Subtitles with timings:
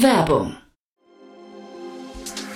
[0.00, 0.56] Werbung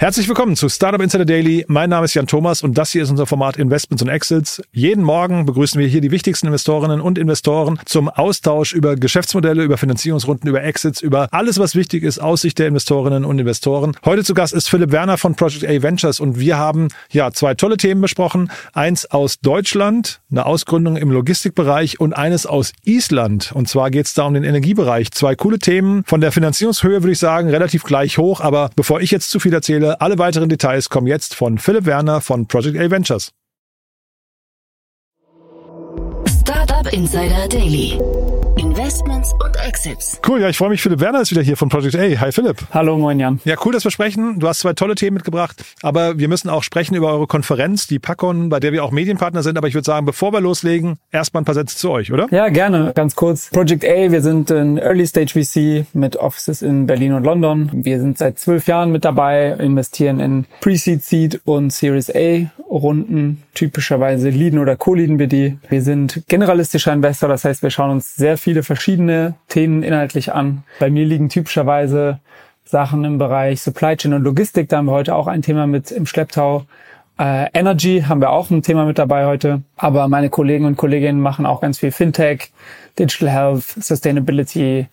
[0.00, 1.66] Herzlich willkommen zu Startup Insider Daily.
[1.68, 4.62] Mein Name ist Jan Thomas und das hier ist unser Format Investments und Exits.
[4.72, 9.76] Jeden Morgen begrüßen wir hier die wichtigsten Investorinnen und Investoren zum Austausch über Geschäftsmodelle, über
[9.76, 13.94] Finanzierungsrunden, über Exits, über alles, was wichtig ist aus Sicht der Investorinnen und Investoren.
[14.02, 17.52] Heute zu Gast ist Philipp Werner von Project A Ventures und wir haben ja zwei
[17.52, 18.50] tolle Themen besprochen.
[18.72, 23.52] Eins aus Deutschland, eine Ausgründung im Logistikbereich und eines aus Island.
[23.52, 25.10] Und zwar geht es da um den Energiebereich.
[25.10, 26.04] Zwei coole Themen.
[26.06, 28.40] Von der Finanzierungshöhe würde ich sagen, relativ gleich hoch.
[28.40, 32.20] Aber bevor ich jetzt zu viel erzähle, alle weiteren Details kommen jetzt von Philipp Werner
[32.20, 33.32] von Project A Ventures.
[36.80, 37.98] Startup Insider Daily.
[38.56, 40.18] Investments und Exits.
[40.26, 40.80] Cool, ja, ich freue mich.
[40.80, 42.20] Philipp Werner ist wieder hier von Project A.
[42.20, 42.56] Hi Philipp.
[42.72, 43.38] Hallo, moin Jan.
[43.44, 44.38] Ja, cool, dass wir sprechen.
[44.38, 47.98] Du hast zwei tolle Themen mitgebracht, aber wir müssen auch sprechen über eure Konferenz, die
[47.98, 49.58] PACON, bei der wir auch Medienpartner sind.
[49.58, 52.28] Aber ich würde sagen, bevor wir loslegen, erstmal ein paar Sätze zu euch, oder?
[52.30, 52.92] Ja, gerne.
[52.94, 53.50] Ganz kurz.
[53.50, 57.70] Project A, wir sind ein Early Stage VC mit Offices in Berlin und London.
[57.72, 63.42] Wir sind seit zwölf Jahren mit dabei, investieren in Pre-Seed, Seed und Series A Runden.
[63.54, 65.58] Typischerweise leaden oder co-leaden wir die.
[65.68, 66.22] Wir sind
[66.70, 70.62] generalistischer Investor, das heißt, wir schauen uns sehr viele verschiedene Themen inhaltlich an.
[70.78, 72.20] Bei mir liegen typischerweise
[72.64, 74.68] Sachen im Bereich Supply Chain und Logistik.
[74.68, 76.66] Da haben wir heute auch ein Thema mit im Schlepptau.
[77.18, 79.62] Äh, Energy haben wir auch ein Thema mit dabei heute.
[79.76, 82.52] Aber meine Kollegen und Kolleginnen machen auch ganz viel Fintech,
[82.98, 84.86] Digital Health, Sustainability,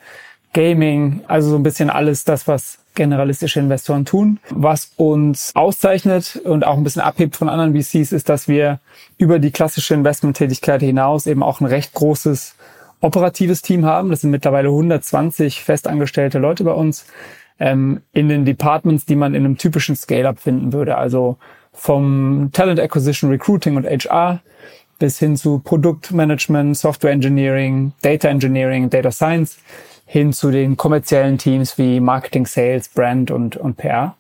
[0.54, 1.22] Gaming.
[1.28, 4.40] Also so ein bisschen alles das, was generalistische Investoren tun.
[4.50, 8.82] Was uns auszeichnet und auch ein bisschen abhebt von anderen VCs, ist, dass wir
[9.18, 12.56] über die klassische Investmenttätigkeit hinaus eben auch ein recht großes
[13.00, 14.10] operatives Team haben.
[14.10, 17.06] Das sind mittlerweile 120 festangestellte Leute bei uns
[17.60, 20.98] ähm, in den Departments, die man in einem typischen Scale-up finden würde.
[20.98, 21.38] Also
[21.72, 24.42] vom Talent Acquisition, Recruiting und HR
[25.00, 29.58] bis hin zu Produktmanagement, Software Engineering, Data Engineering, Data Science
[30.08, 34.16] hin zu den kommerziellen Teams wie Marketing, Sales, Brand und, und PR.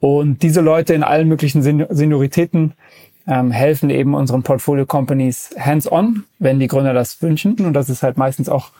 [0.00, 2.74] Und diese Leute in allen möglichen Senioritäten
[3.26, 7.56] ähm, helfen eben unseren Portfolio-Companies hands-on, wenn die Gründer das wünschen.
[7.56, 8.70] Und das ist halt meistens auch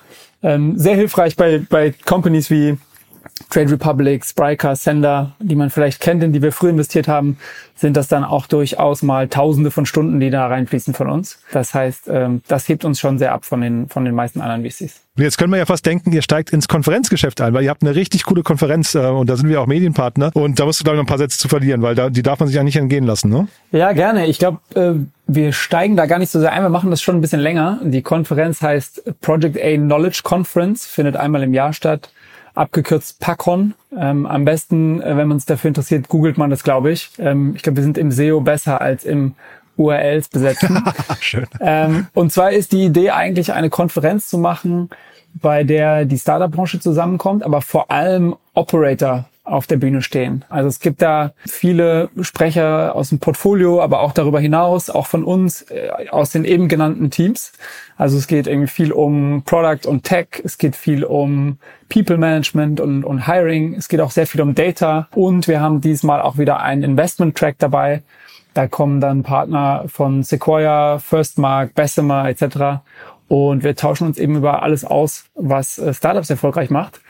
[0.43, 2.79] ähm, sehr hilfreich bei, bei Companies wie
[3.51, 7.37] Trade Republic, Spryker, Sender, die man vielleicht kennt, in die wir früher investiert haben,
[7.75, 11.41] sind das dann auch durchaus mal Tausende von Stunden, die da reinfließen von uns.
[11.53, 14.63] Das heißt, ähm, das hebt uns schon sehr ab von den, von den meisten anderen
[14.63, 15.01] VCs.
[15.17, 17.95] Jetzt können wir ja fast denken, ihr steigt ins Konferenzgeschäft ein, weil ihr habt eine
[17.95, 20.97] richtig coole Konferenz äh, und da sind wir auch Medienpartner und da musst du, glaube
[20.97, 22.77] ich, noch ein paar Sätze zu verlieren, weil da, die darf man sich ja nicht
[22.77, 23.49] entgehen lassen, ne?
[23.73, 24.27] Ja, gerne.
[24.27, 24.93] Ich glaube, äh,
[25.27, 27.81] wir steigen da gar nicht so sehr ein, wir machen das schon ein bisschen länger.
[27.83, 32.11] Die Konferenz heißt Project A Knowledge Conference, findet einmal im Jahr statt
[32.55, 33.75] abgekürzt PACON.
[33.97, 37.11] Ähm, am besten, äh, wenn man es dafür interessiert, googelt man das, glaube ich.
[37.19, 39.35] Ähm, ich glaube, wir sind im SEO besser als im
[39.77, 40.83] URLs besetzen.
[41.21, 41.47] Schön.
[41.61, 44.91] Ähm, und zwar ist die Idee eigentlich eine Konferenz zu machen,
[45.35, 50.45] bei der die Startup-Branche zusammenkommt, aber vor allem Operator auf der Bühne stehen.
[50.49, 55.23] Also es gibt da viele Sprecher aus dem Portfolio, aber auch darüber hinaus, auch von
[55.23, 57.53] uns, äh, aus den eben genannten Teams.
[57.99, 61.59] Also es geht irgendwie viel um Product und Tech, es geht viel um
[61.91, 65.83] People Management und, und Hiring, es geht auch sehr viel um Data und wir haben
[65.83, 68.03] diesmal auch wieder einen Investment Track dabei.
[68.55, 72.83] Da kommen dann Partner von Sequoia, Firstmark, Bessemer etc.
[73.29, 77.01] Und wir tauschen uns eben über alles aus, was äh, Startups erfolgreich macht.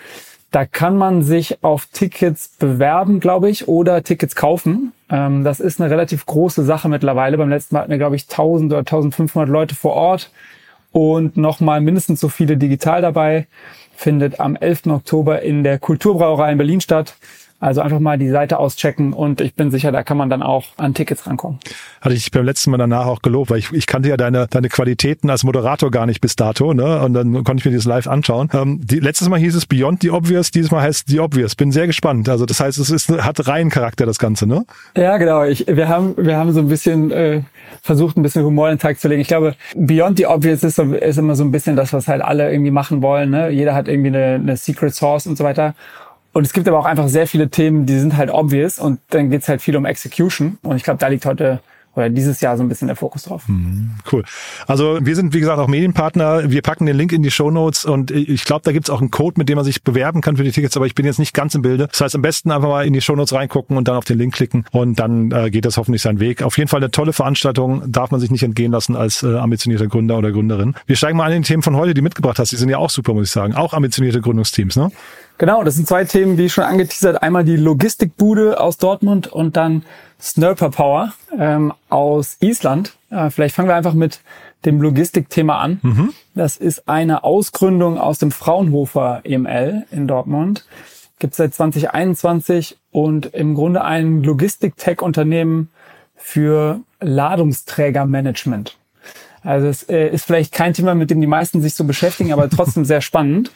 [0.55, 4.93] Da kann man sich auf Tickets bewerben, glaube ich, oder Tickets kaufen.
[5.11, 7.37] Ähm, das ist eine relativ große Sache mittlerweile.
[7.37, 10.31] Beim letzten Mal hatten wir, glaube ich, 1000 oder 1500 Leute vor Ort
[10.93, 13.49] und nochmal mindestens so viele digital dabei.
[13.97, 14.87] Findet am 11.
[14.87, 17.17] Oktober in der Kulturbrauerei in Berlin statt.
[17.64, 20.66] Also einfach mal die Seite auschecken und ich bin sicher, da kann man dann auch
[20.76, 21.61] an Tickets rankommen.
[22.02, 24.69] Hatte ich beim letzten Mal danach auch gelobt, weil ich, ich kannte ja deine, deine
[24.69, 27.00] Qualitäten als Moderator gar nicht bis dato, ne?
[27.00, 28.50] Und dann konnte ich mir das live anschauen.
[28.52, 31.55] Ähm, die, letztes Mal hieß es Beyond the Obvious, dieses Mal heißt The Obvious.
[31.56, 32.28] Bin sehr gespannt.
[32.28, 34.67] Also das heißt, es ist, hat reinen Charakter, das Ganze, ne?
[34.94, 35.44] Ja, genau.
[35.44, 37.44] Ich, wir haben, wir haben so ein bisschen äh,
[37.81, 39.22] versucht, ein bisschen Humor in den Tag zu legen.
[39.22, 42.20] Ich glaube, Beyond the Obvious ist, so, ist immer so ein bisschen das, was halt
[42.20, 43.31] alle irgendwie machen wollen.
[43.31, 43.49] Ne?
[43.49, 45.75] Jeder hat irgendwie eine, eine Secret Source und so weiter.
[46.34, 49.31] Und es gibt aber auch einfach sehr viele Themen, die sind halt obvious und dann
[49.31, 50.58] geht's halt viel um Execution.
[50.62, 51.60] Und ich glaube, da liegt heute
[51.96, 53.44] oder dieses Jahr so ein bisschen der Fokus drauf.
[53.46, 54.25] Mhm, cool.
[54.66, 56.50] Also wir sind, wie gesagt, auch Medienpartner.
[56.50, 59.12] Wir packen den Link in die Show Notes und ich glaube, da gibt's auch einen
[59.12, 61.34] Code, mit dem man sich bewerben kann für die Tickets, aber ich bin jetzt nicht
[61.34, 61.86] ganz im Bilde.
[61.86, 64.19] Das heißt, am besten einfach mal in die Show Notes reingucken und dann auf den
[64.19, 66.42] Link klicken und dann äh, geht das hoffentlich seinen Weg.
[66.42, 69.86] Auf jeden Fall eine tolle Veranstaltung, darf man sich nicht entgehen lassen als äh, ambitionierter
[69.86, 70.75] Gründer oder Gründerin.
[70.86, 72.50] Wir steigen mal an den Themen von heute, die mitgebracht hast.
[72.50, 73.54] Die sind ja auch super, muss ich sagen.
[73.54, 74.90] Auch ambitionierte Gründungsteams, ne?
[75.38, 77.22] Genau, das sind zwei Themen, wie schon angeteasert.
[77.22, 79.84] Einmal die Logistikbude aus Dortmund und dann
[80.20, 82.96] Snurper Power ähm, aus Island.
[83.10, 84.20] Äh, vielleicht fangen wir einfach mit
[84.64, 85.81] dem Logistikthema an.
[85.82, 86.14] Mhm.
[86.34, 90.64] Das ist eine Ausgründung aus dem Fraunhofer EML in Dortmund.
[91.19, 95.70] Gibt seit 2021 und im Grunde ein Logistik-Tech-Unternehmen
[96.16, 98.78] für Ladungsträgermanagement.
[99.44, 102.49] Also es äh, ist vielleicht kein Thema, mit dem die meisten sich so beschäftigen, aber
[102.49, 103.52] trotzdem sehr spannend.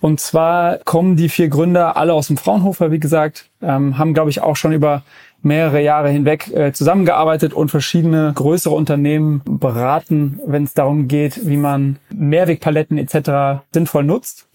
[0.00, 4.30] Und zwar kommen die vier Gründer alle aus dem Fraunhofer, wie gesagt, ähm, haben, glaube
[4.30, 5.02] ich, auch schon über
[5.42, 11.56] mehrere Jahre hinweg äh, zusammengearbeitet und verschiedene größere Unternehmen beraten, wenn es darum geht, wie
[11.56, 13.62] man Mehrwegpaletten etc.
[13.72, 14.46] sinnvoll nutzt.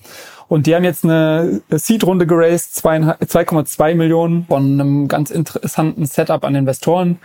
[0.47, 6.55] Und die haben jetzt eine Seed-Runde geraced, 2,2 Millionen von einem ganz interessanten Setup an
[6.55, 7.19] Investoren.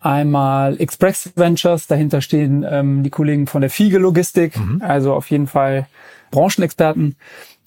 [0.00, 4.82] Einmal Express Ventures, dahinter stehen ähm, die Kollegen von der Fiege Logistik, mhm.
[4.82, 5.86] also auf jeden Fall
[6.30, 7.16] Branchenexperten.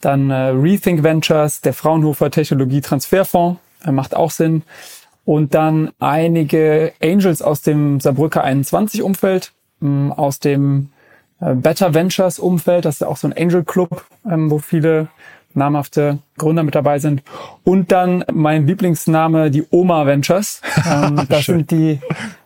[0.02, 4.64] Dann äh, Rethink Ventures, der Fraunhofer Technologie Transferfonds, äh, macht auch Sinn.
[5.26, 10.90] Und dann einige Angels aus dem Saarbrücker 21 Umfeld, ähm, aus dem
[11.40, 15.08] äh, Better Ventures Umfeld, das ist auch so ein Angel Club, ähm, wo viele
[15.56, 17.24] namhafte Gründer mit dabei sind.
[17.64, 20.62] Und dann mein Lieblingsname, die Oma Ventures.
[20.86, 22.00] Ähm, das sind die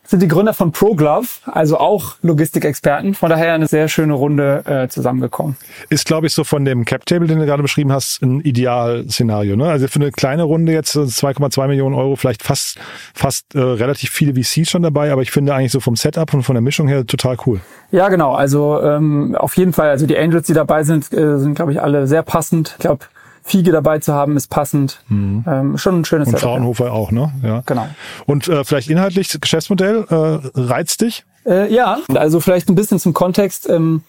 [0.07, 3.13] sind die Gründer von ProGlove, also auch Logistikexperten.
[3.13, 5.57] Von daher eine sehr schöne Runde äh, zusammengekommen.
[5.89, 9.55] Ist, glaube ich, so von dem Cap-Table, den du gerade beschrieben hast, ein Idealszenario.
[9.55, 9.69] Ne?
[9.69, 12.79] Also für eine kleine Runde jetzt 2,2 Millionen Euro, vielleicht fast
[13.13, 16.43] fast äh, relativ viele VCs schon dabei, aber ich finde eigentlich so vom Setup und
[16.43, 17.59] von der Mischung her total cool.
[17.91, 18.33] Ja, genau.
[18.33, 19.89] Also ähm, auf jeden Fall.
[19.89, 22.75] Also die Angels, die dabei sind, äh, sind, glaube ich, alle sehr passend.
[22.77, 23.05] Ich glaube,
[23.47, 24.99] Fiege dabei zu haben, ist passend.
[25.07, 25.45] Mhm.
[25.47, 27.31] Ähm, schon ein schönes Und Fraunhofer auch, ne?
[27.41, 27.63] Ja.
[27.65, 27.87] Genau.
[28.25, 31.23] Und äh, vielleicht inhaltlich, das Geschäftsmodell, äh, reizt dich?
[31.45, 33.69] Äh, ja, also vielleicht ein bisschen zum Kontext.
[33.69, 34.01] Ähm,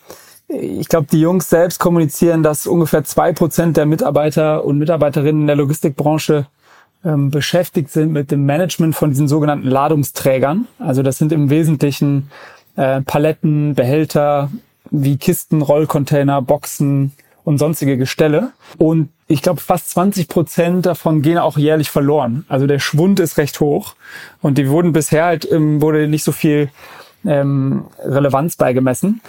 [0.49, 5.47] ich glaube, die Jungs selbst kommunizieren, dass ungefähr zwei Prozent der Mitarbeiter und Mitarbeiterinnen in
[5.47, 6.47] der Logistikbranche
[7.05, 10.67] ähm, beschäftigt sind mit dem Management von diesen sogenannten Ladungsträgern.
[10.81, 12.29] Also das sind im Wesentlichen
[12.75, 14.51] äh, Paletten, Behälter
[14.91, 17.13] wie Kisten, Rollcontainer, Boxen
[17.49, 18.53] und sonstige Gestelle.
[18.77, 22.45] Und ich glaube, fast 20 Prozent davon gehen auch jährlich verloren.
[22.51, 23.95] Also der Schwund ist recht hoch.
[24.43, 26.69] Und die wurden bisher halt, ähm, wurde nicht so viel
[27.25, 29.23] ähm, Relevanz beigemessen.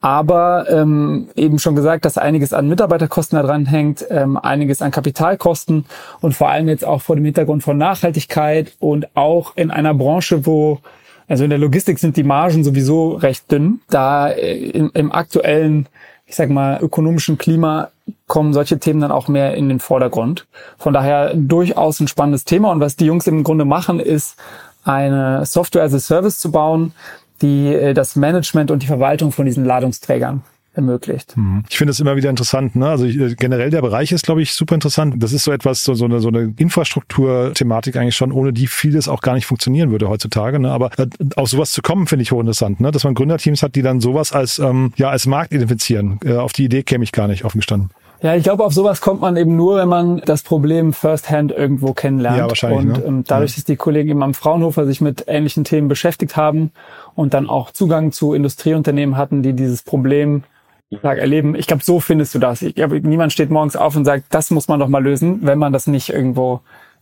[0.00, 4.92] Aber ähm, eben schon gesagt, dass einiges an Mitarbeiterkosten da dran hängt, ähm, einiges an
[4.92, 5.84] Kapitalkosten
[6.20, 10.46] und vor allem jetzt auch vor dem Hintergrund von Nachhaltigkeit und auch in einer Branche,
[10.46, 10.78] wo
[11.26, 13.80] also in der Logistik sind die Margen sowieso recht dünn.
[13.90, 15.88] Da äh, im, im aktuellen
[16.26, 17.90] ich sag mal, ökonomischen Klima
[18.26, 20.46] kommen solche Themen dann auch mehr in den Vordergrund.
[20.78, 22.70] Von daher durchaus ein spannendes Thema.
[22.70, 24.36] Und was die Jungs im Grunde machen, ist
[24.84, 26.92] eine Software as a Service zu bauen,
[27.42, 30.42] die äh, das Management und die Verwaltung von diesen Ladungsträgern
[30.74, 31.36] ermöglicht.
[31.36, 31.64] Mhm.
[31.68, 32.76] Ich finde es immer wieder interessant.
[32.76, 32.88] Ne?
[32.88, 35.22] Also äh, generell der Bereich ist, glaube ich, super interessant.
[35.22, 39.08] Das ist so etwas, so, so eine, so eine Infrastrukturthematik eigentlich schon, ohne die vieles
[39.08, 40.58] auch gar nicht funktionieren würde heutzutage.
[40.58, 40.70] Ne?
[40.70, 42.80] Aber äh, auf sowas zu kommen, finde ich hochinteressant.
[42.80, 42.90] Ne?
[42.90, 46.18] Dass man Gründerteams hat, die dann sowas als ähm, ja als Markt identifizieren.
[46.24, 47.90] Äh, auf die Idee käme ich gar nicht offen gestanden.
[48.24, 51.92] Ja, ich glaube, auf sowas kommt man eben nur, wenn man das Problem firsthand irgendwo
[51.92, 52.38] kennenlernt.
[52.38, 52.96] Ja, wahrscheinlich.
[52.96, 53.04] Und ne?
[53.04, 53.56] ähm, dadurch, ja.
[53.56, 56.70] dass die Kollegen eben am Fraunhofer sich mit ähnlichen Themen beschäftigt haben
[57.14, 60.44] und dann auch Zugang zu Industrieunternehmen hatten, die dieses Problem
[61.02, 61.54] Tag erleben.
[61.54, 62.62] Ich glaube, so findest du das.
[62.62, 65.58] Ich glaube, niemand steht morgens auf und sagt, das muss man doch mal lösen, wenn
[65.58, 66.60] man das nicht irgendwo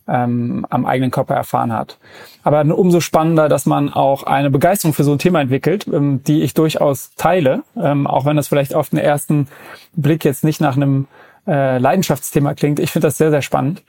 [0.09, 1.99] ähm, am eigenen Körper erfahren hat.
[2.43, 6.43] Aber umso spannender, dass man auch eine Begeisterung für so ein Thema entwickelt, ähm, die
[6.43, 9.49] ich durchaus teile, ähm, auch wenn das vielleicht auf den ersten
[9.95, 11.07] Blick jetzt nicht nach einem
[11.47, 12.79] äh, Leidenschaftsthema klingt.
[12.79, 13.83] Ich finde das sehr, sehr spannend.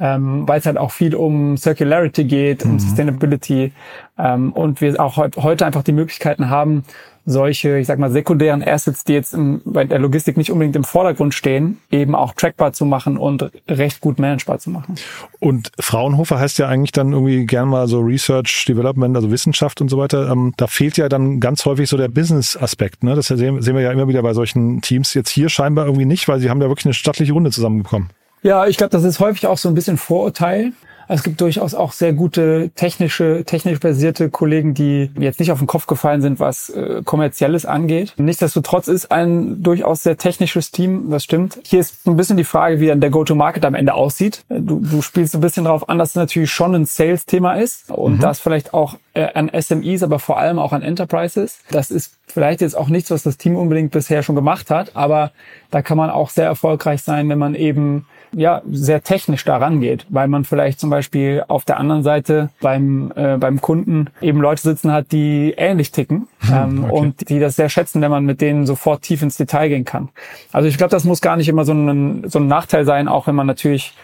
[0.00, 2.78] Ähm, weil es halt auch viel um Circularity geht, um Mhm.
[2.78, 3.72] Sustainability
[4.18, 6.84] ähm, und wir auch heut, heute einfach die Möglichkeiten haben,
[7.26, 10.84] solche, ich sag mal, sekundären Assets, die jetzt im, bei der Logistik nicht unbedingt im
[10.84, 14.96] Vordergrund stehen, eben auch trackbar zu machen und recht gut managebar zu machen.
[15.40, 19.88] Und Fraunhofer heißt ja eigentlich dann irgendwie gern mal so Research, Development, also Wissenschaft und
[19.88, 20.30] so weiter.
[20.30, 23.02] Ähm, da fehlt ja dann ganz häufig so der Business-Aspekt.
[23.02, 23.14] Ne?
[23.14, 25.14] Das sehen, sehen wir ja immer wieder bei solchen Teams.
[25.14, 28.10] Jetzt hier scheinbar irgendwie nicht, weil sie haben da wirklich eine stattliche Runde zusammenbekommen.
[28.44, 30.72] Ja, ich glaube, das ist häufig auch so ein bisschen Vorurteil.
[31.08, 35.66] Es gibt durchaus auch sehr gute technische, technisch basierte Kollegen, die jetzt nicht auf den
[35.66, 38.14] Kopf gefallen sind, was äh, kommerzielles angeht.
[38.18, 41.58] Nichtsdestotrotz ist ein durchaus sehr technisches Team, das stimmt.
[41.64, 44.44] Hier ist ein bisschen die Frage, wie dann der Go-to-Market am Ende aussieht.
[44.50, 48.22] Du, du spielst ein bisschen darauf an, dass es natürlich schon ein Sales-Thema ist und
[48.22, 51.60] das vielleicht auch äh, an SMEs, aber vor allem auch an Enterprises.
[51.70, 55.30] Das ist vielleicht jetzt auch nichts, was das Team unbedingt bisher schon gemacht hat, aber
[55.70, 60.06] da kann man auch sehr erfolgreich sein, wenn man eben ja sehr technisch da rangeht,
[60.08, 64.62] weil man vielleicht zum Beispiel auf der anderen Seite beim äh, beim Kunden eben Leute
[64.62, 66.92] sitzen hat, die ähnlich ticken ähm, okay.
[66.92, 70.08] und die das sehr schätzen, wenn man mit denen sofort tief ins Detail gehen kann.
[70.52, 73.26] Also ich glaube, das muss gar nicht immer so ein so ein Nachteil sein, auch
[73.26, 73.94] wenn man natürlich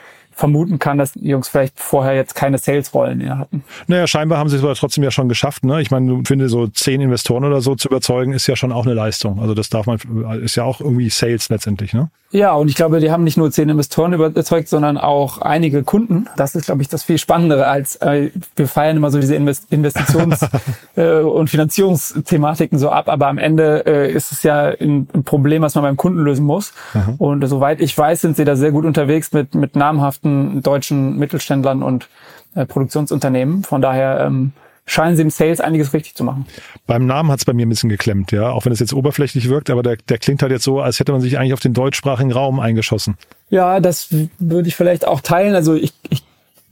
[0.41, 3.63] vermuten kann, dass die Jungs vielleicht vorher jetzt keine Sales-Rollen inne hatten.
[3.87, 5.65] Naja, scheinbar haben sie es aber trotzdem ja schon geschafft.
[5.65, 5.83] Ne?
[5.83, 8.87] Ich meine, du finde so zehn Investoren oder so zu überzeugen, ist ja schon auch
[8.87, 9.39] eine Leistung.
[9.39, 9.99] Also das darf man,
[10.43, 11.93] ist ja auch irgendwie Sales letztendlich.
[11.93, 12.11] Ne?
[12.33, 16.29] Ja, und ich glaube, die haben nicht nur zehn Investoren überzeugt, sondern auch einige Kunden.
[16.37, 19.73] Das ist, glaube ich, das viel Spannendere als äh, wir feiern immer so diese Invest
[19.73, 20.49] Investitions-
[20.97, 25.63] äh, und Finanzierungsthematiken so ab, aber am Ende äh, ist es ja ein, ein Problem,
[25.63, 26.73] was man beim Kunden lösen muss.
[27.19, 30.30] Und soweit ich weiß, sind sie da sehr gut unterwegs mit mit namhaften
[30.63, 32.09] deutschen Mittelständlern und
[32.55, 33.63] äh, Produktionsunternehmen.
[33.63, 34.53] Von daher ähm,
[34.87, 36.47] scheinen sie im Sales einiges richtig zu machen.
[36.87, 39.49] Beim Namen hat es bei mir ein bisschen geklemmt, ja, auch wenn es jetzt oberflächlich
[39.49, 41.75] wirkt, aber der, der klingt halt jetzt so, als hätte man sich eigentlich auf den
[41.75, 43.17] deutschsprachigen Raum eingeschossen.
[43.51, 44.09] Ja, das
[44.39, 45.55] würde ich vielleicht auch teilen.
[45.55, 46.25] Also ich, ich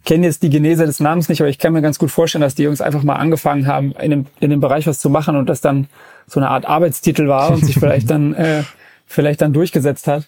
[0.05, 2.55] kenne jetzt die Genese des Namens nicht, aber ich kann mir ganz gut vorstellen, dass
[2.55, 5.49] die Jungs einfach mal angefangen haben, in dem, in dem Bereich was zu machen und
[5.49, 5.87] das dann
[6.27, 8.63] so eine Art Arbeitstitel war und sich vielleicht dann äh,
[9.07, 10.27] vielleicht dann durchgesetzt hat.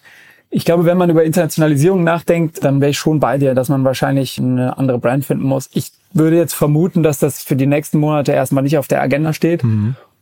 [0.53, 3.85] Ich glaube, wenn man über Internationalisierung nachdenkt, dann wäre ich schon bei dir, dass man
[3.85, 5.69] wahrscheinlich eine andere Brand finden muss.
[5.73, 9.31] Ich würde jetzt vermuten, dass das für die nächsten Monate erstmal nicht auf der Agenda
[9.31, 9.63] steht.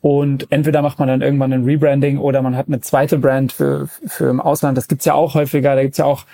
[0.02, 3.88] Und entweder macht man dann irgendwann ein Rebranding oder man hat eine zweite Brand für,
[4.06, 4.78] für im Ausland.
[4.78, 5.76] Das gibt's ja auch häufiger.
[5.76, 6.26] Da gibt's ja auch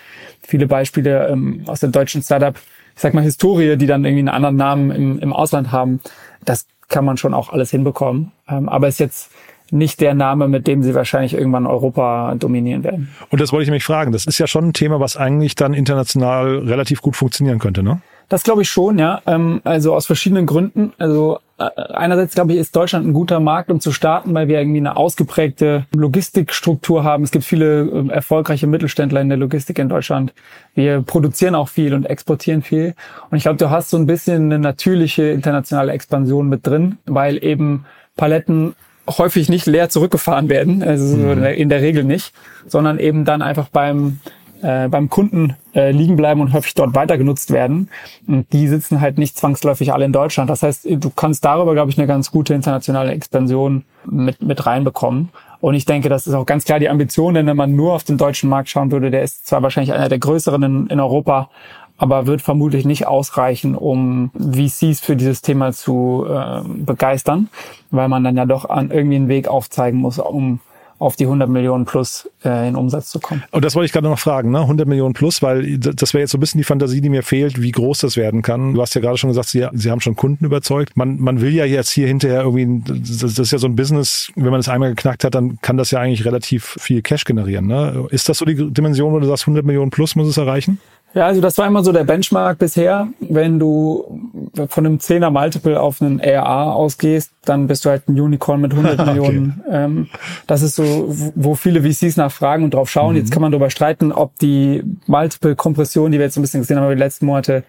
[0.41, 2.55] viele Beispiele ähm, aus der deutschen Startup,
[2.95, 6.01] ich sag mal Historie, die dann irgendwie einen anderen Namen im, im Ausland haben.
[6.43, 8.33] Das kann man schon auch alles hinbekommen.
[8.47, 9.31] Ähm, aber ist jetzt
[9.71, 13.09] nicht der Name, mit dem sie wahrscheinlich irgendwann Europa dominieren werden.
[13.29, 14.11] Und das wollte ich mich fragen.
[14.11, 18.01] Das ist ja schon ein Thema, was eigentlich dann international relativ gut funktionieren könnte, ne?
[18.27, 19.21] Das glaube ich schon, ja.
[19.27, 20.93] Ähm, also aus verschiedenen Gründen.
[20.97, 24.59] Also äh, einerseits glaube ich, ist Deutschland ein guter Markt, um zu starten, weil wir
[24.59, 27.23] irgendwie eine ausgeprägte Logistikstruktur haben.
[27.23, 30.33] Es gibt viele ähm, erfolgreiche Mittelständler in der Logistik in Deutschland.
[30.73, 32.95] Wir produzieren auch viel und exportieren viel.
[33.29, 37.43] Und ich glaube, du hast so ein bisschen eine natürliche internationale Expansion mit drin, weil
[37.43, 38.75] eben Paletten
[39.07, 42.33] häufig nicht leer zurückgefahren werden, also so in der Regel nicht,
[42.67, 44.19] sondern eben dann einfach beim
[44.61, 47.89] äh, beim Kunden äh, liegen bleiben und häufig dort weiter genutzt werden.
[48.25, 50.49] Und die sitzen halt nicht zwangsläufig alle in Deutschland.
[50.49, 55.29] Das heißt, du kannst darüber, glaube ich, eine ganz gute internationale Expansion mit, mit reinbekommen.
[55.59, 58.03] Und ich denke, das ist auch ganz klar die Ambition, denn wenn man nur auf
[58.03, 61.49] den deutschen Markt schauen würde, der ist zwar wahrscheinlich einer der größeren in, in Europa,
[61.97, 67.49] aber wird vermutlich nicht ausreichen, um VCs für dieses Thema zu äh, begeistern,
[67.91, 70.59] weil man dann ja doch an irgendwie einen Weg aufzeigen muss, um
[70.97, 73.43] auf die 100 Millionen plus äh, in Umsatz zu kommen.
[73.51, 74.61] Und das wollte ich gerade noch fragen, ne?
[74.61, 77.61] 100 Millionen plus, weil das wäre jetzt so ein bisschen die Fantasie, die mir fehlt,
[77.61, 78.73] wie groß das werden kann.
[78.73, 80.95] Du hast ja gerade schon gesagt, Sie, Sie haben schon Kunden überzeugt.
[80.95, 84.31] Man, man will ja jetzt hier hinterher irgendwie, das, das ist ja so ein Business,
[84.35, 87.67] wenn man das einmal geknackt hat, dann kann das ja eigentlich relativ viel Cash generieren.
[87.67, 88.07] Ne?
[88.11, 90.79] Ist das so die Dimension, wo du sagst, 100 Millionen plus muss es erreichen?
[91.15, 93.07] Ja, also das war immer so der Benchmark bisher.
[93.21, 94.19] Wenn du
[94.67, 98.73] von einem 10er Multiple auf einen ARA ausgehst, dann bist du halt ein Unicorn mit
[98.73, 99.13] 100 Okay.
[99.13, 99.63] Millionen.
[99.71, 100.07] Ähm,
[100.45, 103.13] das ist so, wo viele VCs nachfragen und drauf schauen.
[103.13, 103.21] Mhm.
[103.21, 106.83] Jetzt kann man darüber streiten, ob die Multiple-Kompression, die wir jetzt ein bisschen gesehen haben
[106.83, 107.63] über die letzten Monate,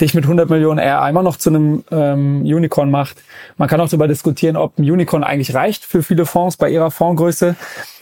[0.00, 3.16] dich mit 100 Millionen ARA immer noch zu einem ähm, Unicorn macht.
[3.56, 6.92] Man kann auch darüber diskutieren, ob ein Unicorn eigentlich reicht für viele Fonds bei ihrer
[6.92, 7.56] Fondsgröße.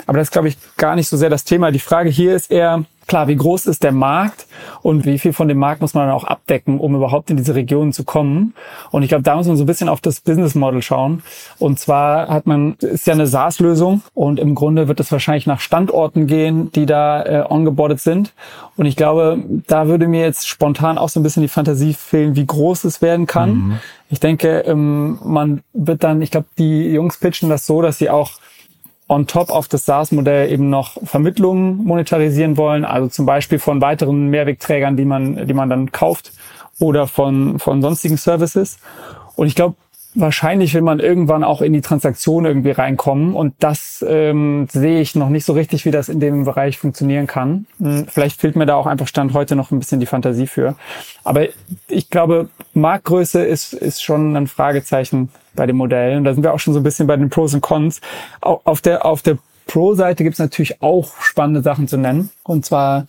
[0.06, 1.70] Aber das ist, glaube ich, gar nicht so sehr das Thema.
[1.70, 4.46] Die Frage hier ist eher, klar, wie groß ist der Markt
[4.82, 7.54] und wie viel von dem Markt muss man dann auch abdecken, um überhaupt in diese
[7.54, 8.54] Regionen zu kommen.
[8.90, 11.22] Und ich glaube, da muss man so ein bisschen auf das Business Model schauen.
[11.58, 15.60] Und zwar hat man, ist ja eine SaaS-Lösung und im Grunde wird es wahrscheinlich nach
[15.60, 18.32] Standorten gehen, die da äh, ongeboardet sind.
[18.76, 22.36] Und ich glaube, da würde mir jetzt spontan auch so ein bisschen die Fantasie fehlen,
[22.36, 23.80] wie groß es werden kann.
[24.08, 28.10] Ich denke, ähm, man wird dann, ich glaube, die Jungs pitchen das so, dass sie
[28.10, 28.32] auch
[29.12, 34.28] on top auf das SaaS-Modell eben noch Vermittlungen monetarisieren wollen, also zum Beispiel von weiteren
[34.28, 36.32] Mehrwegträgern, die man, die man dann kauft
[36.80, 38.78] oder von, von sonstigen Services.
[39.36, 39.76] Und ich glaube,
[40.14, 45.14] wahrscheinlich will man irgendwann auch in die Transaktion irgendwie reinkommen und das ähm, sehe ich
[45.14, 47.66] noch nicht so richtig, wie das in dem Bereich funktionieren kann.
[47.78, 50.74] Hm, vielleicht fehlt mir da auch einfach Stand heute noch ein bisschen die Fantasie für.
[51.24, 51.46] Aber
[51.88, 56.52] ich glaube, Marktgröße ist, ist schon ein Fragezeichen bei dem Modell und da sind wir
[56.52, 58.00] auch schon so ein bisschen bei den Pros und Cons.
[58.40, 63.06] Auf der, auf der Pro-Seite gibt es natürlich auch spannende Sachen zu nennen und zwar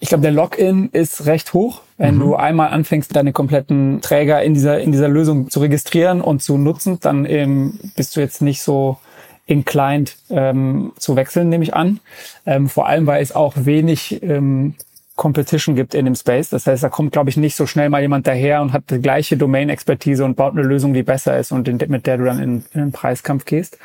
[0.00, 1.82] ich glaube, der Login ist recht hoch.
[1.96, 2.20] Wenn mhm.
[2.20, 6.58] du einmal anfängst, deine kompletten Träger in dieser, in dieser Lösung zu registrieren und zu
[6.58, 8.98] nutzen, dann ähm, bist du jetzt nicht so
[9.46, 12.00] inclined ähm, zu wechseln, nehme ich an.
[12.46, 14.74] Ähm, vor allem, weil es auch wenig ähm,
[15.16, 16.48] Competition gibt in dem Space.
[16.48, 19.00] Das heißt, da kommt, glaube ich, nicht so schnell mal jemand daher und hat die
[19.00, 22.64] gleiche Domain-Expertise und baut eine Lösung, die besser ist und mit der du dann in,
[22.72, 23.78] in einen Preiskampf gehst.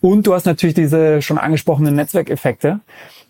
[0.00, 2.80] Und du hast natürlich diese schon angesprochenen Netzwerkeffekte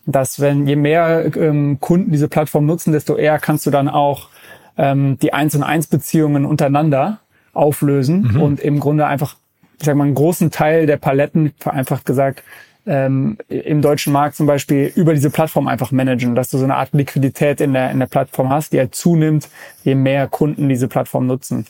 [0.06, 4.28] dass wenn je mehr ähm, Kunden diese Plattform nutzen, desto eher kannst du dann auch
[4.76, 7.20] ähm, die Eins und Eins Beziehungen untereinander
[7.52, 8.42] auflösen mhm.
[8.42, 9.36] und im Grunde einfach,
[9.78, 12.42] ich sag mal, einen großen Teil der Paletten, vereinfacht gesagt,
[12.86, 16.76] ähm, im deutschen Markt zum Beispiel über diese Plattform einfach managen, dass du so eine
[16.76, 19.48] Art Liquidität in der, in der Plattform hast, die halt zunimmt,
[19.84, 21.66] je mehr Kunden diese Plattform nutzen.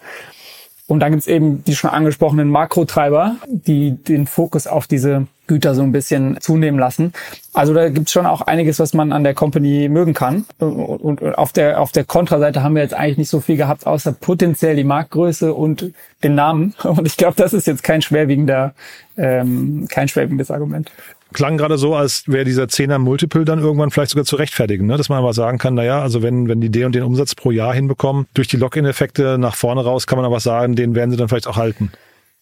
[0.86, 5.82] Und dann gibt's eben die schon angesprochenen Makrotreiber, die den Fokus auf diese Güter so
[5.82, 7.12] ein bisschen zunehmen lassen.
[7.54, 10.44] Also da gibt's schon auch einiges, was man an der Company mögen kann.
[10.58, 14.12] Und auf der auf der Kontraseite haben wir jetzt eigentlich nicht so viel gehabt, außer
[14.12, 16.74] potenziell die Marktgröße und den Namen.
[16.82, 18.74] Und ich glaube, das ist jetzt kein schwerwiegender,
[19.16, 20.90] ähm, kein schwerwiegendes Argument
[21.34, 24.96] klang gerade so, als wäre dieser Zehner Multiple dann irgendwann vielleicht sogar zu rechtfertigen, ne?
[24.96, 27.50] dass man aber sagen kann, naja, also wenn, wenn die den und den Umsatz pro
[27.50, 31.16] Jahr hinbekommen, durch die Login-Effekte nach vorne raus, kann man aber sagen, den werden sie
[31.16, 31.90] dann vielleicht auch halten.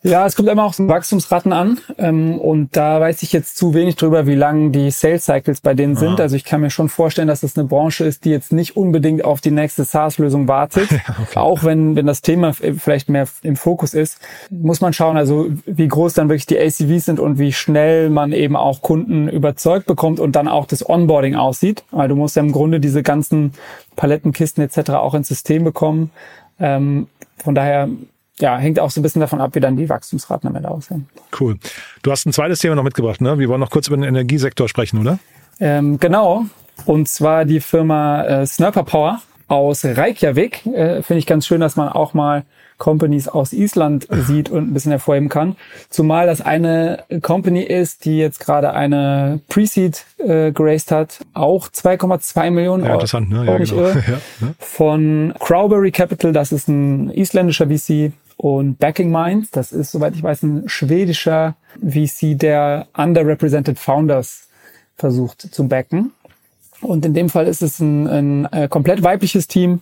[0.05, 1.79] Ja, es kommt immer auch so Wachstumsraten an.
[1.97, 5.75] Ähm, und da weiß ich jetzt zu wenig drüber, wie lang die Sales Cycles bei
[5.75, 6.19] denen sind.
[6.19, 6.25] Ah.
[6.25, 9.25] Also ich kann mir schon vorstellen, dass das eine Branche ist, die jetzt nicht unbedingt
[9.25, 10.89] auf die nächste SaaS-Lösung wartet.
[11.09, 11.39] okay.
[11.39, 14.19] Auch wenn, wenn das Thema vielleicht mehr im Fokus ist,
[14.51, 18.33] muss man schauen, also wie groß dann wirklich die ACVs sind und wie schnell man
[18.33, 21.85] eben auch Kunden überzeugt bekommt und dann auch das Onboarding aussieht.
[21.93, 23.53] Weil du musst ja im Grunde diese ganzen
[23.95, 24.91] Palettenkisten etc.
[24.91, 26.11] auch ins System bekommen.
[26.59, 27.07] Ähm,
[27.37, 27.89] von daher
[28.43, 31.09] ja, hängt auch so ein bisschen davon ab, wie dann die Wachstumsraten am Ende aussehen.
[31.39, 31.57] Cool.
[32.03, 33.39] Du hast ein zweites Thema noch mitgebracht, ne?
[33.39, 35.19] Wir wollen noch kurz über den Energiesektor sprechen, oder?
[35.61, 36.45] Ähm, genau.
[36.85, 40.67] Und zwar die Firma äh, Snurper Power aus Reykjavik.
[40.67, 42.45] Äh, Finde ich ganz schön, dass man auch mal
[42.79, 45.55] Companies aus Island sieht und ein bisschen hervorheben kann.
[45.89, 52.51] Zumal das eine Company ist, die jetzt gerade eine Pre-Seed äh, geraced hat, auch 2,2
[52.51, 53.45] Millionen ja, interessant, ne?
[53.47, 53.83] ja, genau.
[53.87, 53.95] ja,
[54.41, 54.55] ne?
[54.59, 60.23] von Crowberry Capital, das ist ein isländischer VC, und Backing Minds, das ist, soweit ich
[60.23, 64.49] weiß, ein schwedischer VC, der underrepresented Founders
[64.97, 66.13] versucht zu backen.
[66.83, 69.81] Und in dem Fall ist es ein, ein, äh, komplett weibliches Team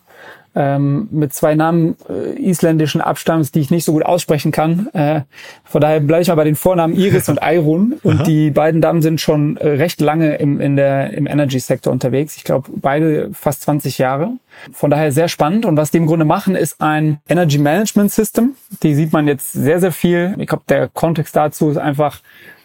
[0.54, 4.88] ähm, mit zwei Namen äh, isländischen Abstamms, die ich nicht so gut aussprechen kann.
[4.92, 5.22] Äh,
[5.64, 7.94] von daher bleibe ich mal bei den Vornamen Iris und Airun.
[8.02, 8.22] Und Aha.
[8.24, 12.36] die beiden Damen sind schon äh, recht lange im, in der, im Energy-Sektor unterwegs.
[12.36, 14.32] Ich glaube, beide fast 20 Jahre.
[14.72, 15.66] Von daher sehr spannend.
[15.66, 18.56] Und was die im Grunde machen, ist ein Energy Management System.
[18.82, 20.34] Die sieht man jetzt sehr, sehr viel.
[20.38, 22.20] Ich glaube, der Kontext dazu ist einfach,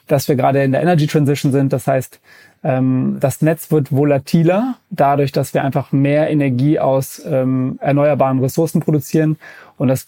[0.08, 1.74] dass wir gerade in der Energy Transition sind.
[1.74, 2.20] Das heißt,
[2.64, 8.82] ähm, das Netz wird volatiler, dadurch, dass wir einfach mehr Energie aus ähm, erneuerbaren Ressourcen
[8.82, 9.38] produzieren.
[9.78, 10.08] Und das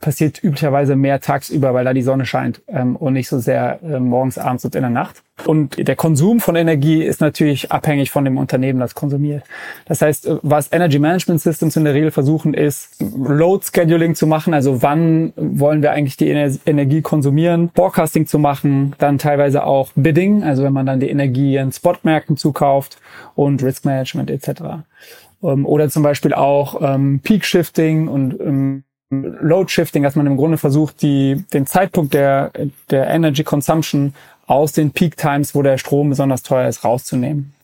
[0.00, 3.98] passiert üblicherweise mehr tagsüber, weil da die Sonne scheint ähm, und nicht so sehr äh,
[3.98, 5.22] morgens, abends und in der Nacht.
[5.44, 9.44] Und der Konsum von Energie ist natürlich abhängig von dem Unternehmen, das konsumiert.
[9.86, 14.26] Das heißt, äh, was Energy Management Systems in der Regel versuchen, ist Load Scheduling zu
[14.26, 14.54] machen.
[14.54, 17.70] Also wann wollen wir eigentlich die Ener Energie konsumieren?
[17.74, 22.36] Forecasting zu machen, dann teilweise auch Bidding, also wenn man dann die Energie in Spotmärkten
[22.36, 22.98] zukauft
[23.34, 24.62] und Risk Management etc.
[25.42, 30.36] Ähm, oder zum Beispiel auch ähm, Peak Shifting und ähm, Load Shifting, dass man im
[30.36, 32.52] Grunde versucht, die, den Zeitpunkt der,
[32.90, 34.14] der Energy Consumption
[34.46, 37.54] aus den Peak Times, wo der Strom besonders teuer ist, rauszunehmen.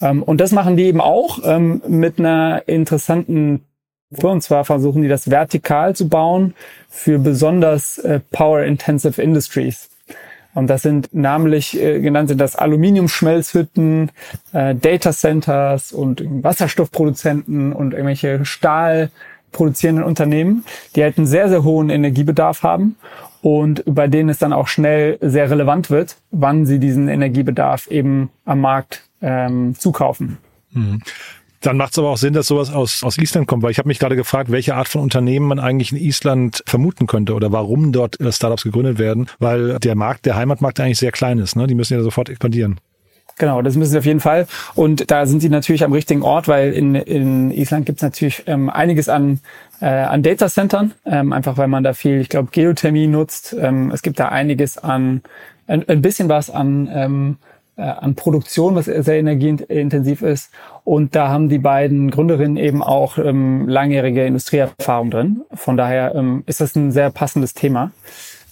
[0.00, 3.64] Ähm, und das machen die eben auch ähm, mit einer interessanten
[4.22, 6.54] und zwar versuchen die das vertikal zu bauen
[6.88, 9.90] für besonders äh, power-intensive Industries.
[10.54, 14.10] Und das sind namentlich äh, genannt sind das Aluminiumschmelzhütten,
[14.52, 19.10] äh, Data Centers und Wasserstoffproduzenten und irgendwelche Stahl
[19.52, 22.96] produzierenden Unternehmen, die halt einen sehr, sehr hohen Energiebedarf haben
[23.42, 28.30] und bei denen es dann auch schnell sehr relevant wird, wann sie diesen Energiebedarf eben
[28.44, 30.38] am Markt ähm, zukaufen.
[30.72, 31.00] Mhm
[31.66, 33.88] Dann macht es aber auch Sinn, dass sowas aus, aus Island kommt, weil ich habe
[33.88, 37.90] mich gerade gefragt, welche Art von Unternehmen man eigentlich in Island vermuten könnte oder warum
[37.92, 41.56] dort äh, Startups gegründet werden, weil der Markt, der Heimatmarkt eigentlich sehr klein ist.
[41.56, 41.66] Ne?
[41.66, 42.78] Die müssen ja sofort expandieren.
[43.38, 44.46] Genau, das müssen sie auf jeden Fall.
[44.74, 48.44] Und da sind sie natürlich am richtigen Ort, weil in, in Island gibt es natürlich
[48.46, 49.40] ähm, einiges an,
[49.80, 53.54] äh, an Datacentern, ähm, einfach weil man da viel, ich glaube, Geothermie nutzt.
[53.58, 55.20] Ähm, es gibt da einiges an,
[55.66, 57.36] ein, ein bisschen was an, ähm,
[57.76, 60.50] äh, an Produktion, was sehr energieintensiv ist.
[60.84, 65.42] Und da haben die beiden Gründerinnen eben auch ähm, langjährige Industrieerfahrung drin.
[65.52, 67.90] Von daher ähm, ist das ein sehr passendes Thema.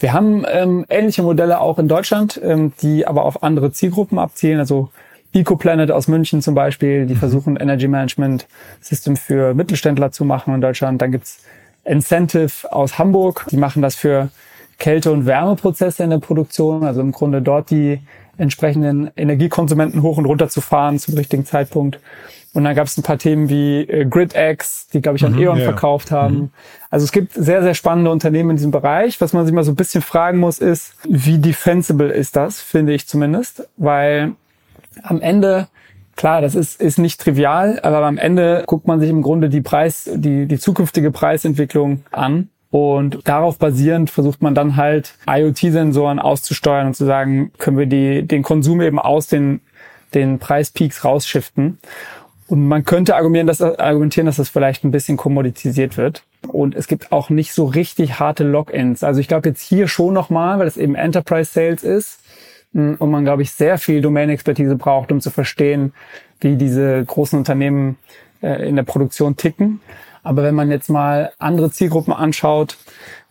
[0.00, 4.58] Wir haben ähm, ähnliche Modelle auch in Deutschland, ähm, die aber auf andere Zielgruppen abzielen.
[4.58, 4.90] Also
[5.32, 7.18] EcoPlanet aus München zum Beispiel, die mhm.
[7.18, 8.46] versuchen Energy Management
[8.80, 11.00] System für Mittelständler zu machen in Deutschland.
[11.00, 11.42] Dann gibt's
[11.84, 14.30] Incentive aus Hamburg, die machen das für
[14.78, 16.84] Kälte- und Wärmeprozesse in der Produktion.
[16.84, 18.00] Also im Grunde dort die
[18.36, 22.00] entsprechenden Energiekonsumenten hoch und runter zu fahren zum richtigen Zeitpunkt.
[22.54, 25.40] Und dann gab es ein paar Themen wie äh, GridX, die, glaube ich, an mhm,
[25.40, 25.64] E.ON ja.
[25.64, 26.34] verkauft haben.
[26.34, 26.50] Mhm.
[26.88, 29.20] Also es gibt sehr, sehr spannende Unternehmen in diesem Bereich.
[29.20, 32.94] Was man sich mal so ein bisschen fragen muss, ist, wie defensible ist das, finde
[32.94, 33.68] ich zumindest.
[33.76, 34.34] Weil
[35.02, 35.66] am Ende,
[36.14, 39.60] klar, das ist, ist nicht trivial, aber am Ende guckt man sich im Grunde die
[39.60, 42.50] Preis, die, die zukünftige Preisentwicklung an.
[42.74, 48.26] Und darauf basierend versucht man dann halt IoT-Sensoren auszusteuern und zu sagen, können wir die,
[48.26, 49.60] den Konsum eben aus den,
[50.12, 51.78] den Preispeaks rausschiften.
[52.48, 56.24] Und man könnte argumentieren dass, argumentieren, dass das vielleicht ein bisschen kommoditisiert wird.
[56.48, 59.04] Und es gibt auch nicht so richtig harte Logins.
[59.04, 62.24] Also ich glaube jetzt hier schon nochmal, weil es eben Enterprise Sales ist
[62.72, 65.92] hm, und man, glaube ich, sehr viel Domain-Expertise braucht, um zu verstehen,
[66.40, 67.98] wie diese großen Unternehmen
[68.42, 69.78] äh, in der Produktion ticken.
[70.24, 72.76] Aber wenn man jetzt mal andere Zielgruppen anschaut,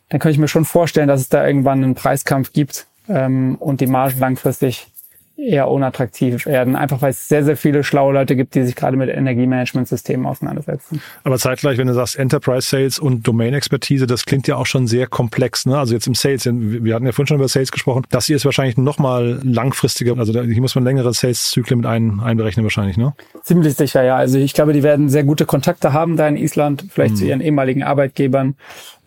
[0.09, 3.81] dann könnte ich mir schon vorstellen, dass es da irgendwann einen Preiskampf gibt ähm, und
[3.81, 4.87] die Margen langfristig
[5.35, 8.95] eher unattraktiv werden, einfach weil es sehr, sehr viele schlaue Leute gibt, die sich gerade
[8.97, 11.01] mit Energiemanagementsystemen auseinandersetzen.
[11.23, 15.07] Aber zeitgleich, wenn du sagst Enterprise Sales und Domain-Expertise, das klingt ja auch schon sehr
[15.07, 15.65] komplex.
[15.65, 15.77] Ne?
[15.77, 18.45] Also jetzt im Sales, wir hatten ja vorhin schon über Sales gesprochen, das hier ist
[18.45, 23.13] wahrscheinlich nochmal langfristiger, also hier muss man längere Sales-Zyklen mit ein, einberechnen wahrscheinlich, ne?
[23.41, 24.15] Ziemlich sicher, ja.
[24.15, 27.17] Also ich glaube, die werden sehr gute Kontakte haben da in Island, vielleicht hm.
[27.17, 28.55] zu ihren ehemaligen Arbeitgebern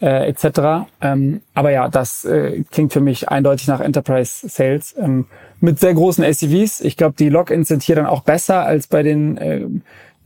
[0.00, 0.88] äh, etc.
[1.00, 4.94] Ähm, aber ja, das äh, klingt für mich eindeutig nach Enterprise Sales.
[4.98, 5.26] Ähm,
[5.60, 6.80] mit sehr großen SUVs.
[6.80, 9.66] Ich glaube, die Logins sind hier dann auch besser als bei den äh,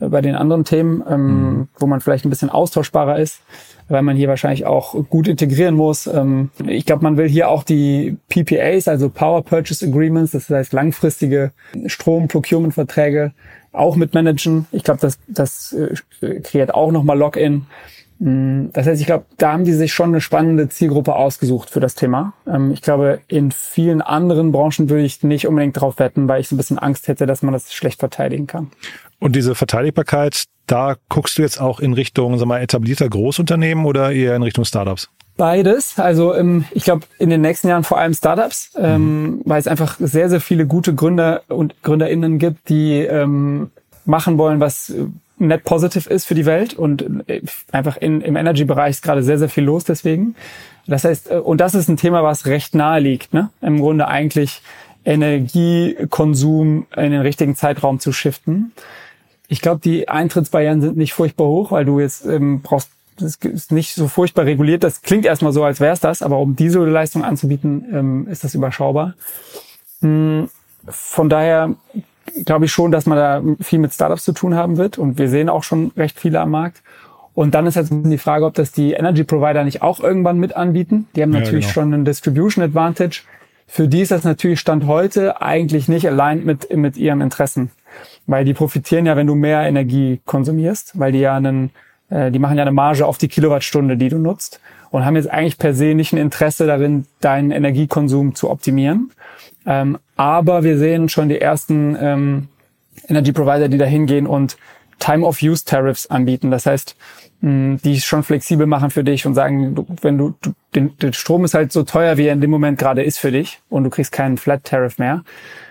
[0.09, 1.69] bei den anderen Themen, ähm, mhm.
[1.79, 3.43] wo man vielleicht ein bisschen austauschbarer ist,
[3.89, 6.07] weil man hier wahrscheinlich auch gut integrieren muss.
[6.07, 10.73] Ähm, ich glaube, man will hier auch die PPAs, also Power Purchase Agreements, das heißt
[10.73, 11.53] langfristige
[11.87, 13.33] Strom-Procurement-Verträge,
[13.73, 14.67] auch mit managen.
[14.73, 15.77] Ich glaube, das, das
[16.23, 17.67] äh, kreiert auch nochmal Login.
[18.21, 21.81] Mm, das heißt, ich glaube, da haben die sich schon eine spannende Zielgruppe ausgesucht für
[21.81, 22.35] das Thema.
[22.47, 26.49] Ähm, ich glaube, in vielen anderen Branchen würde ich nicht unbedingt drauf wetten, weil ich
[26.49, 28.71] so ein bisschen Angst hätte, dass man das schlecht verteidigen kann.
[29.19, 34.13] Und diese Verteidigbarkeit, da guckst du jetzt auch in Richtung, sag mal, etablierter Großunternehmen oder
[34.13, 35.09] eher in Richtung Startups?
[35.39, 35.99] Beides.
[35.99, 39.41] Also ähm, ich glaube in den nächsten Jahren vor allem Startups, ähm, mhm.
[39.47, 43.09] weil es einfach sehr, sehr viele gute Gründer und GründerInnen gibt, die
[44.05, 44.93] machen wollen, was
[45.41, 49.39] net positive ist für die Welt und äh, einfach in, im Energy-Bereich ist gerade sehr,
[49.39, 50.37] sehr viel los deswegen.
[50.87, 53.51] Das heißt, äh, und das ist ein Thema, was recht nahe liegt, ne?
[53.61, 54.63] Im Grunde eigentlich
[55.05, 58.73] Energiekonsum in den richtigen Zeitraum zu shiften.
[59.49, 63.73] Ich glaube, die Eintrittsbarrieren sind nicht furchtbar hoch, weil du jetzt ähm, brauchst, das ist
[63.73, 64.85] nicht so furchtbar reguliert.
[64.85, 68.45] Das klingt erstmal so, als wäre es das, aber um diese Leistung anzubieten, ähm, ist
[68.45, 69.15] das überschaubar.
[70.01, 70.49] Hm,
[70.87, 71.75] von daher
[72.45, 74.99] glaube ich schon, dass man da viel mit Startups zu tun haben wird.
[74.99, 76.83] Und wir sehen auch schon recht viele am Markt.
[77.35, 80.57] Und dann ist jetzt die Frage, ob das die Energy Provider nicht auch irgendwann mit
[80.57, 81.09] anbieten.
[81.15, 81.73] Die haben natürlich ja, genau.
[81.73, 83.23] schon einen Distribution Advantage.
[83.67, 87.71] Für die ist das natürlich Stand heute eigentlich nicht aligned mit, mit ihren Interessen.
[88.27, 91.71] Weil die profitieren ja, wenn du mehr Energie konsumierst, weil die ja einen,
[92.11, 95.31] äh, die machen ja eine Marge auf die Kilowattstunde, die du nutzt und haben jetzt
[95.31, 99.13] eigentlich per se nicht ein Interesse darin, deinen Energiekonsum zu optimieren.
[99.71, 102.49] Ähm, aber wir sehen schon die ersten ähm,
[103.07, 104.57] Energy Provider, die da hingehen und
[104.99, 106.51] Time-of-Use-Tariffs anbieten.
[106.51, 106.97] Das heißt,
[107.43, 111.45] die schon flexibel machen für dich und sagen, du, wenn du, du den, den Strom
[111.45, 113.91] ist halt so teuer, wie er in dem Moment gerade ist für dich und du
[113.91, 115.23] kriegst keinen Flat-Tariff mehr.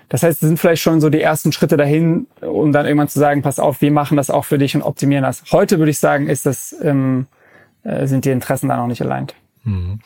[0.07, 3.19] Das heißt, es sind vielleicht schon so die ersten Schritte dahin, um dann irgendwann zu
[3.19, 5.43] sagen, pass auf, wir machen das auch für dich und optimieren das.
[5.51, 7.27] Heute würde ich sagen, ist das, ähm,
[7.83, 9.27] äh, sind die Interessen da noch nicht allein.
[9.63, 9.99] Mhm.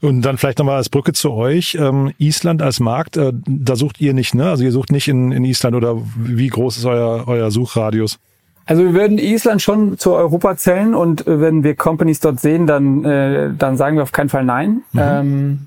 [0.00, 1.76] Und dann vielleicht nochmal als Brücke zu euch.
[1.80, 4.48] Ähm, Island als Markt, äh, da sucht ihr nicht, ne?
[4.48, 8.18] Also ihr sucht nicht in, in Island oder wie groß ist euer, euer Suchradius?
[8.64, 12.66] Also wir würden Island schon zu Europa zählen und äh, wenn wir Companies dort sehen,
[12.66, 14.82] dann, äh, dann sagen wir auf keinen Fall nein.
[14.92, 15.00] Mhm.
[15.00, 15.58] Ähm,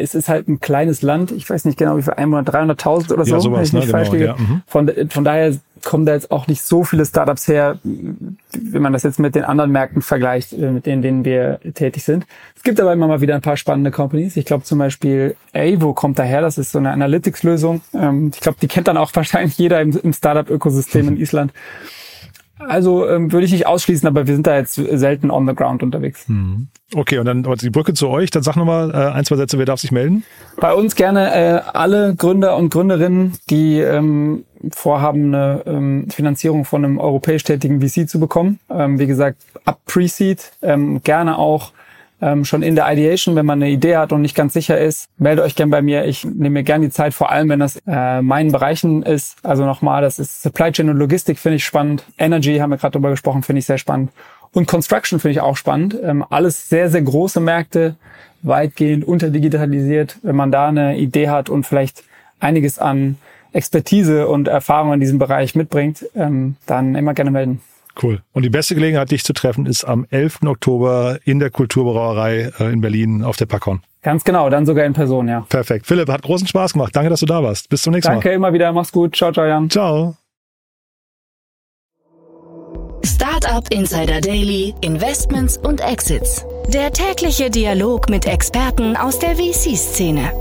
[0.00, 1.32] es ist halt ein kleines Land.
[1.32, 3.34] Ich weiß nicht genau, wie viel Einwohner, 300.000 oder so.
[3.34, 3.80] Ja, sowas, ne?
[3.80, 4.34] genau, ja.
[4.36, 4.62] mhm.
[4.66, 5.54] von, von daher
[5.84, 9.44] kommen da jetzt auch nicht so viele Startups her, wenn man das jetzt mit den
[9.44, 12.26] anderen Märkten vergleicht, äh, mit denen, denen wir tätig sind.
[12.56, 14.36] Es gibt aber immer mal wieder ein paar spannende Companies.
[14.36, 17.82] Ich glaube zum Beispiel Avo kommt daher, das ist so eine Analytics-Lösung.
[17.94, 21.52] Ähm, ich glaube, die kennt dann auch wahrscheinlich jeder im Startup-Ökosystem in Island.
[22.58, 25.82] Also ähm, würde ich nicht ausschließen, aber wir sind da jetzt selten on the ground
[25.82, 26.28] unterwegs.
[26.28, 26.68] Mhm.
[26.94, 28.30] Okay, und dann die Brücke zu euch.
[28.30, 30.24] Dann sag nochmal äh, ein, zwei Sätze, wer darf sich melden?
[30.58, 36.84] Bei uns gerne äh, alle Gründer und Gründerinnen, die ähm, vorhaben, eine ähm, Finanzierung von
[36.84, 38.58] einem europäisch tätigen VC zu bekommen.
[38.70, 41.72] Ähm, wie gesagt, ab Pre-Seed, ähm, gerne auch
[42.20, 45.08] ähm, schon in der Ideation, wenn man eine Idee hat und nicht ganz sicher ist,
[45.18, 46.06] melde euch gern bei mir.
[46.06, 49.36] Ich nehme mir gern die Zeit, vor allem wenn das äh, meinen Bereichen ist.
[49.42, 52.04] Also nochmal, das ist Supply Chain und Logistik finde ich spannend.
[52.18, 54.10] Energy haben wir gerade drüber gesprochen, finde ich sehr spannend.
[54.52, 55.96] Und Construction finde ich auch spannend.
[56.02, 57.96] Ähm, alles sehr, sehr große Märkte,
[58.42, 60.18] weitgehend unterdigitalisiert.
[60.22, 62.04] Wenn man da eine Idee hat und vielleicht
[62.40, 63.18] einiges an
[63.52, 67.60] Expertise und Erfahrung in diesem Bereich mitbringt, ähm, dann immer gerne melden.
[68.00, 68.22] Cool.
[68.32, 70.42] Und die beste Gelegenheit, dich zu treffen, ist am 11.
[70.44, 73.80] Oktober in der Kulturbrauerei äh, in Berlin auf der Packon.
[74.02, 75.46] Ganz genau, dann sogar in Person, ja.
[75.48, 75.86] Perfekt.
[75.86, 76.94] Philipp, hat großen Spaß gemacht.
[76.94, 77.68] Danke, dass du da warst.
[77.68, 78.32] Bis zum nächsten Danke, Mal.
[78.32, 78.72] Danke, immer wieder.
[78.72, 79.16] Mach's gut.
[79.16, 79.68] Ciao, ciao, Jan.
[79.68, 80.14] Ciao.
[83.04, 86.44] Startup Insider Daily, Investments und Exits.
[86.68, 90.32] Der tägliche Dialog mit Experten aus der VC-Szene.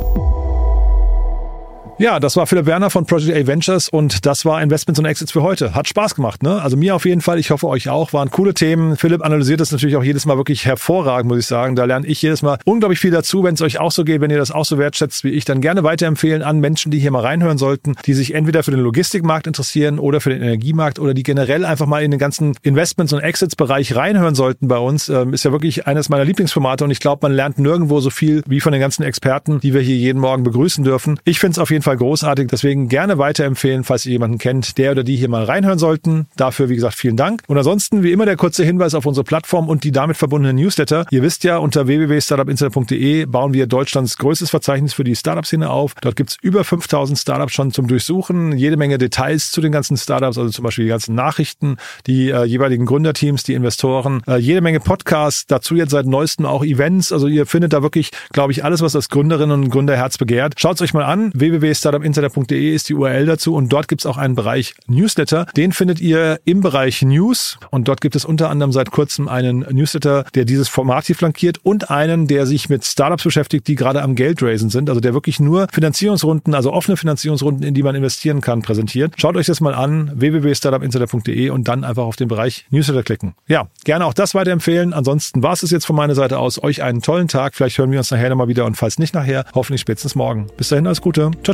[1.97, 5.31] Ja, das war Philipp Werner von Project A Ventures und das war Investments und Exits
[5.31, 5.73] für heute.
[5.73, 6.61] Hat Spaß gemacht, ne?
[6.61, 8.97] Also mir auf jeden Fall, ich hoffe euch auch, waren coole Themen.
[8.97, 11.77] Philipp analysiert das natürlich auch jedes Mal wirklich hervorragend, muss ich sagen.
[11.77, 13.45] Da lerne ich jedes Mal unglaublich viel dazu.
[13.45, 15.61] Wenn es euch auch so geht, wenn ihr das auch so wertschätzt wie ich, dann
[15.61, 19.47] gerne weiterempfehlen an Menschen, die hier mal reinhören sollten, die sich entweder für den Logistikmarkt
[19.47, 23.21] interessieren oder für den Energiemarkt oder die generell einfach mal in den ganzen Investments und
[23.21, 25.07] Exits Bereich reinhören sollten bei uns.
[25.07, 28.43] Ähm, ist ja wirklich eines meiner Lieblingsformate und ich glaube, man lernt nirgendwo so viel
[28.47, 31.21] wie von den ganzen Experten, die wir hier jeden Morgen begrüßen dürfen.
[31.23, 32.47] Ich finde es auf jeden Fall großartig.
[32.49, 36.27] Deswegen gerne weiterempfehlen, falls ihr jemanden kennt, der oder die hier mal reinhören sollten.
[36.35, 37.43] Dafür, wie gesagt, vielen Dank.
[37.47, 41.05] Und ansonsten, wie immer, der kurze Hinweis auf unsere Plattform und die damit verbundenen Newsletter.
[41.11, 45.93] Ihr wisst ja, unter www.startupinsider.de bauen wir Deutschlands größtes Verzeichnis für die Startup-Szene auf.
[46.01, 50.37] Dort gibt's über 5000 Startups schon zum Durchsuchen, jede Menge Details zu den ganzen Startups,
[50.37, 54.79] also zum Beispiel die ganzen Nachrichten, die äh, jeweiligen Gründerteams, die Investoren, äh, jede Menge
[54.79, 57.11] Podcasts, dazu jetzt seit neuestem auch Events.
[57.11, 60.55] Also ihr findet da wirklich, glaube ich, alles, was das Gründerinnen und Gründerherz begehrt.
[60.57, 64.17] Schaut's euch mal an, www.startupinsider insider.de ist die URL dazu und dort gibt es auch
[64.17, 65.45] einen Bereich Newsletter.
[65.55, 69.59] Den findet ihr im Bereich News und dort gibt es unter anderem seit kurzem einen
[69.71, 74.01] Newsletter, der dieses Format hier flankiert und einen, der sich mit Startups beschäftigt, die gerade
[74.01, 78.41] am Geldraisen sind, also der wirklich nur Finanzierungsrunden, also offene Finanzierungsrunden, in die man investieren
[78.41, 79.13] kann, präsentiert.
[79.17, 83.35] Schaut euch das mal an, www.startupinsider.de und dann einfach auf den Bereich Newsletter klicken.
[83.47, 84.93] Ja, gerne auch das weiterempfehlen.
[84.93, 86.61] Ansonsten war es jetzt von meiner Seite aus.
[86.61, 87.55] Euch einen tollen Tag.
[87.55, 90.47] Vielleicht hören wir uns nachher nochmal wieder und falls nicht nachher, hoffentlich spätestens morgen.
[90.57, 91.31] Bis dahin, alles Gute.
[91.43, 91.53] Ciao,